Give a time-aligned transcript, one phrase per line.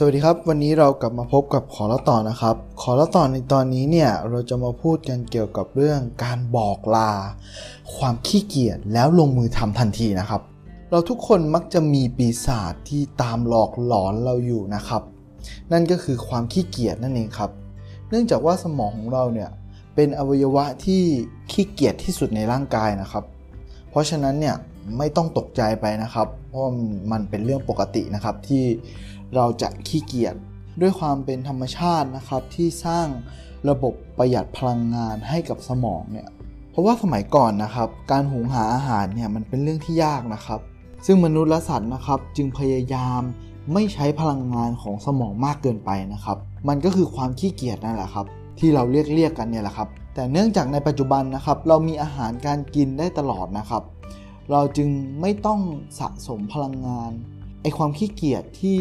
[0.00, 7.12] สวัสดีครับ วันนี้เรากลับมาพบกับขอล่าต่อนะครับ ขอล่าต่อในตอนนี้เนี่ยเราจะมาพูดกันเกี่ยวกับเรื่องการบอกลา
[7.96, 10.42] ความขี้เกียจแล้วลงมือทำทันทีนะครับ
[10.90, 15.02] เราทุกคนมักจะมีปีศาจที่ตามหลอกหลอนเราอยู่นะครับ
[15.72, 17.50] นั่นก็คือความขี้เกียจนั่นเองครับ
[18.10, 19.50] เนื่องจากว่าสมองของเราเนี่ย
[19.94, 21.02] เป็นอวัยวะที่
[21.50, 23.24] ขี้เกียจที่สุดในร่างกายนะครับ
[23.90, 24.56] เพราะฉะนั้นเนี่ย
[24.98, 26.62] ไม่ต้องตกใจไปนะครับ เพราะ
[27.12, 28.64] มันเป็นเรื่องปกตินะครับที่
[29.34, 30.34] เราจะขี้เกียจ
[30.80, 33.06] ด้วยความเป็นธรรมชาตินะครับที่สร้าง
[33.68, 36.28] ระบบประหยัดพลังงานให้กับสมองเนี่ย
[36.70, 40.60] เพราะว่าสมัยก่อนนะครับการหุงหาอาหารเนี่ยมันเป็นเรื่องที่ยากนะครับ
[41.06, 43.22] ซึ่งมนุษย์และสัตว์นะครับจึงพยายาม
[43.72, 46.38] ไม่ใช้พลังงานของสมองมากเกินไปนะครับ
[46.68, 48.26] มันก็คือความขี้เกียจนั่นแหละครับ
[48.58, 53.82] ที่เราเรียกเรียกกันเนี่ยแหละครับ แต่เนื่องจากในปัจจุบันนะครับ เรามีอาหารการกินได้ตลอดนะครับ
[54.50, 54.88] เราจึง
[55.20, 55.60] ไม่ต้อง
[55.98, 57.10] สะสมพลังงาน
[57.62, 58.80] ไอความขี้เกียจที่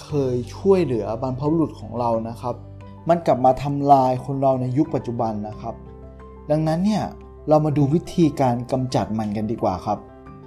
[0.00, 2.54] เคยช่วยเหลือบรรพบุรุษของเรานะครับ
[3.08, 5.74] มันกลับมาทำลายคนเราในยุคปัจจุบันนะครับ
[6.50, 7.04] ดังนั้นเนี่ย
[7.48, 9.98] เรามาดูวิธีการกำจัดมันกันดีกว่าครับ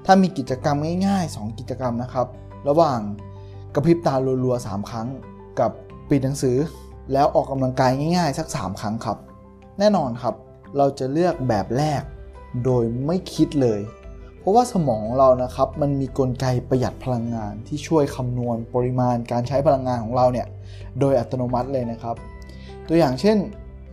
[0.06, 2.28] ถ้ามีกิจกรรมง่ายๆ 2 กิจกรรมนะครับ
[2.68, 3.00] ระหว่าง
[3.74, 5.08] กระพริบตารัวๆ3 ครั้ง
[5.60, 5.72] กับ
[6.10, 6.58] ปิดหนังสือ
[7.14, 9.18] แล้วออกกำลังกายง่ายๆ สัก 3 ครั้งครับ
[9.80, 10.36] แน่นอนครับ
[10.78, 12.02] เราจะเลือกแบบแรก
[12.66, 13.80] โดยไม่คิดเลย
[14.46, 20.48] เพราะว่าสมองเรานะครับมันมีกลไกประหยัดพลังงานที่ช่วยคำนวณปริมาณการใช้พลังงานของเราเนี่ย
[21.00, 22.16] โดยอัตโนมัติเลยนะครับ
[22.88, 23.38] ตัวอย่างเช่น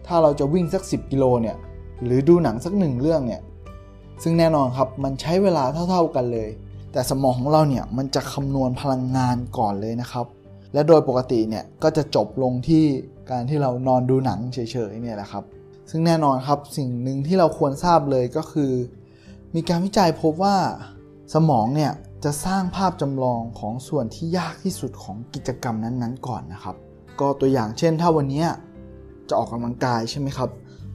[0.06, 1.56] ถ้าเราจะวิ่งสัก 10 กิโลเนี่ย
[2.04, 3.42] หรือดูหนังสักหนึ่งเรื่องเนี่ย
[4.22, 6.48] ซึ่งแน่นอนครับมันใช้เวลาเท่า ๆกันเลย
[6.92, 10.26] แต่สมองของเราเนี่ยมันจะคำนวณพลังงานก่อนเลยนะครับ
[10.72, 12.84] และโดยปกติเนี่ยก็จะจบลงที่
[13.30, 14.58] การที่เรานอนดูหนังเฉ
[14.90, 15.44] ยๆเนี่ยแหละครับ
[15.90, 18.72] ซึ่งแน่นอนครับสิ่งหนึ่งที่เราควรทราบเลยก็คือ
[19.56, 20.56] มีการวิจัยพบว่า
[21.34, 21.92] สมองเนี่ย
[22.24, 26.76] จะสร้างภาพจำลองของส่วนที่ยากที่สุดของกิจกรรมนั้นๆ ก่อนนะครับ
[27.20, 28.44] ก็ตัวอย่างเช่น ถ้าวันนี้
[29.28, 30.50] จะออกกำลังกายใช่ไหมครับ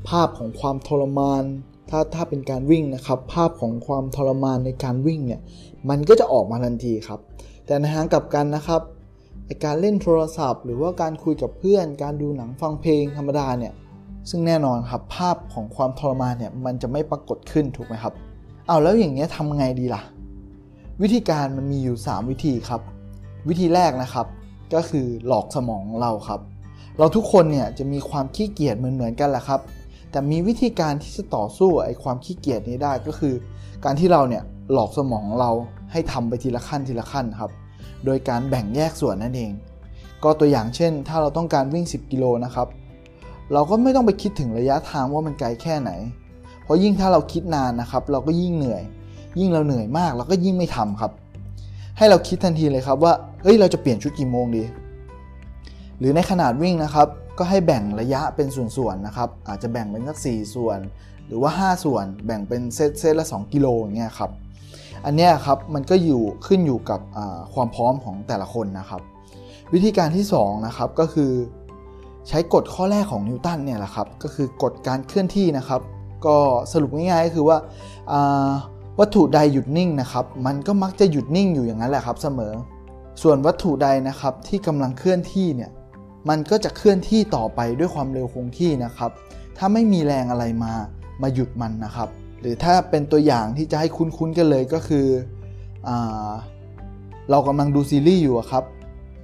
[0.10, 1.44] ภาพของความทรมาน
[1.90, 5.42] ถ้าถ้าเป็นการวิ่งนะครับ ภาพของความทรมานในการวิ่งเนี่ย
[5.90, 7.20] มันก็จะออกมาทันทีครับ
[7.66, 8.82] แต่ในทางกลับกันนะครับ
[9.66, 13.74] การเล่นโทรศัพท์ หรือว่าการคุยกับเพื่อน การดูหนังฟังเพลงธรรมดาเนี่ย
[14.30, 18.14] ซึ่งแน่นอนครับภาพของความทรมานเนี่ยมันจะไม่ปรากฏขึ้นถูกไหมครับ
[18.70, 20.02] เอาแล้วอย่างเงี้ยทำไงดีล่ะ
[21.02, 22.82] วิธีการมันมีอยู่ 3 วิธีครับ
[23.48, 24.28] วิธีแรกนะครับ
[24.74, 26.42] ก็คือหลอกสมองเราครับ
[27.00, 29.62] เราทุกคนเนี่ยจะมีความขี้เกียจเหมือนๆกันแหละครับ
[30.12, 33.34] แต่มีวิธีการที่จะต่อสู้ไอ้ความขี้เกียจนี้ได้ก็คือ
[33.86, 35.52] การที่เราเนี่ยหลอกสมองเรา
[35.92, 37.52] ให้ทำไปทีละขั้นทีละขั้นครับ
[38.06, 39.52] โดยการแบ่งแยกส่วนนั่นเอง
[40.24, 42.68] ก็ตัวอย่างเช่น ถ้าเราต้องการวิ่ง 10 กิโลนะครับ
[43.54, 45.92] เราก็ไม่ต้องไปคิดถึงระยะทางว่ามันไกลแค่ไหน
[46.68, 48.84] เพราะยิ่งถ้าเราคิดนานนะครับ เราก็ยิ่งเหนื่อย
[49.40, 51.12] ยิ่งเราเหนื่อยมากเราก็ยิ่งไม่ทำครับ
[51.98, 53.14] ให้เราคิดทันทีเลยครับว่า
[53.44, 54.64] เฮ้ยเราจะเปลี่ยนชุดกี่โมงดี
[56.00, 57.08] หรือในขนาดวิ่งนะครับ
[57.38, 60.80] ก็ให้แบ่งระยะเป็นส่วนๆนะครับ อาจจะแบ่งเป็นสัก4ส่วน
[61.28, 64.32] หรือว่า 5 ส่วน แบ่งเป็นเซตเซตละ 2 กิโลอย่างเงี้ยครับ
[65.06, 67.00] อันนี้ครับมันก็อยู่ขึ้นอยู่กับ
[67.54, 69.02] ความพร้อมของแต่ละคนนะครับ
[69.74, 71.32] วิธีการที่2นะครับก็คือ
[72.28, 75.82] ใช้กฎข้อแรกของนิวตันเนี่ยแหละครับก็คือกฎการเคลื่อนที่นะครับ
[76.26, 76.38] ก็
[76.72, 77.58] สรุปง่ายๆก็คือว่า
[79.00, 82.54] วัตถุใดหยุดนิ่งนะครับ มันก็มักจะหยุดนิ่งอยู่อย่างนั้นแหละครับเสมอ
[83.22, 85.72] ส่วนวัตถุใดนะครับที่กำลังเคลื่อนที่เนี่ย
[86.30, 89.12] มันก็จะเคลื่อนที่ต่อไปด้วยความเร็วคงที่นะครับ
[89.58, 90.74] ถ้าไม่มีแรงอะไรมา
[91.22, 92.10] มาหยุดมันนะครับ
[92.42, 95.08] หรือถ้าเป็นตัวอย่างที่จะให้คุ้นๆกันเลยก็คือ
[95.88, 95.90] อ
[97.30, 98.64] เรากำลังดูซีรีส์อยู่ครับ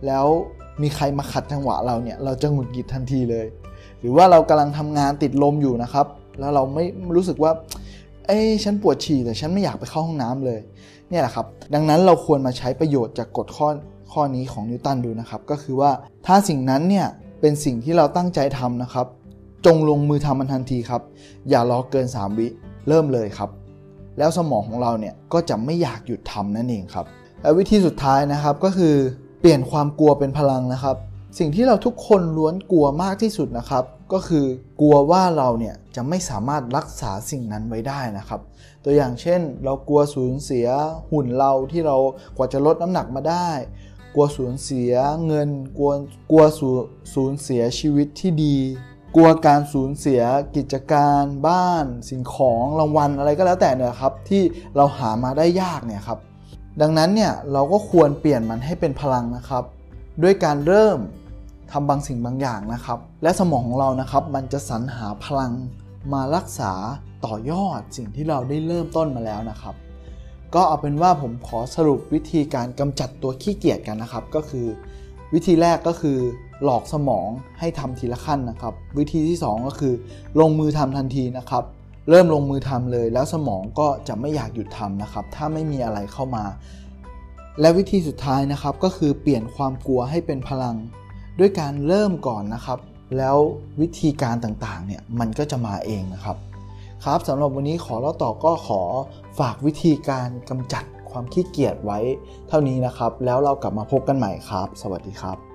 [0.05, 0.25] แล้ว
[0.81, 3.47] มีใครมาขัดจังหวะเราเนี่ยเราจะหงุดหงิดทันทีเลย
[3.99, 6.05] หรือว่าเรากำลังทำงานติดลมอยู่นะครับ
[6.39, 6.83] แล้วเราไม่
[7.15, 7.51] รู้สึกว่า
[8.27, 10.59] เอ้ฉันปวดฉี่แต่ฉันไม่อยากไปเข้าห้องน้ำเลย
[11.09, 13.67] เนี่ยแหละครับ ดังนั้นเราควรมาใช้ประโยชน์จากกฎข้อ
[14.11, 15.91] ข้อนี้ของนิวตันดูนะครับ ก็คือว่า
[16.25, 17.07] ถ้าสิ่งนั้นเนี่ย
[17.41, 19.07] เป็นสิ่งที่เราตั้งใจทำนะครับ
[19.65, 21.01] จงลงมือทำมันทันทีครับ
[21.49, 22.47] อย่ารอเกิน 3 วิ
[22.87, 23.49] เริ่มเลยครับ
[24.17, 27.05] แล้วสมองของเราเนี่ยก็จะไม่อยากหยุดทำนั่นเองครับ
[27.41, 28.95] และวิธีสุดท้ายนะครับก็คือ
[29.39, 30.95] เปลี่ยนความกลัวเป็นพลังนะครับ
[31.37, 33.83] สิ่งที่เราทุกคนล้วนกลัวมากที่สุดนะครับ
[34.13, 34.45] ก็คือ
[34.81, 38.41] กลัวว่าเราเนี่ยจะไม่สามารถรักษาสิ่งนั้นไว้ได้นะครับ
[38.83, 40.67] ตัวอย่างเช่น เรากลัวสูญเสีย
[41.11, 41.97] หุ่นเราที่เรา
[42.37, 43.49] กว่าจะลดน้ำหนักมาได้
[44.15, 44.93] กลัวสูญเสีย
[45.25, 45.91] เงิน กลัว
[46.31, 46.43] กลัว
[47.13, 48.57] สูญเสียชีวิตที่ดี
[49.15, 50.21] กลัวการสูญเสีย
[50.55, 54.41] กิจการบ้าน สิ่งของรางวัลอะไรก็แล้วแต่เนี่ยครับที่
[54.75, 56.19] เราหามาได้ยากเนี่ยครับ
[56.81, 59.63] ดังนั้นเนี่ยเราก็ควรเปลี่ยนมันให้เป็นพลังนะครับ
[60.23, 60.97] ด้วยการเริ่ม
[61.73, 65.51] ทำบางสิ่งบางอย่างนะครับ และสมองของเรานะครับมันจะสรรหาพลัง
[66.13, 66.71] มารักษา
[67.25, 69.75] ต่อยอดสิ่งที่เราได้เริ่มต้นมาแล้วนะครับ
[70.55, 74.67] ก็เอาเป็นว่าผมขอสรุปวิธีการกำจัดตัวขี้เกียจกันนะครับ ก็คือ
[75.33, 76.17] วิธีแรกก็คือ
[76.63, 77.27] หลอกสมอง
[77.59, 79.93] ให้ทำทีละขั้นนะครับ วิธีที่ 2 ก็คือ
[80.39, 81.63] ลงมือทำทันทีนะครับ
[82.09, 86.45] เริ่มลงมือทำเลย แล้วสมองก็จะไม่อยากหยุดทำนะครับ ถ้าไม่มีอะไรเข้ามา
[87.61, 90.75] และวิธีสุดท้ายนะครับก็คือเปลี่ยนความกลัวให้เป็นพลัง
[91.39, 92.79] ด้วยการเริ่มก่อนนะครับ
[93.17, 93.37] แล้ว
[93.81, 96.37] วิธีการต่างๆเนี่ยมันก็จะมาเองนะครับ
[97.05, 98.81] ครับสำหรับวันนี้ขอเล่าต่อก็ขอ
[99.39, 101.99] ฝากวิธีการกำจัดความขี้เกียจไว้
[102.47, 105.52] เท่านี้นะครับ แล้วเรากลับมาพบกันใหม่ครับ สวัสดีครับ